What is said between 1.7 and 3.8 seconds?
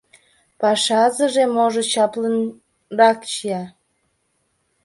чаплынрак чия.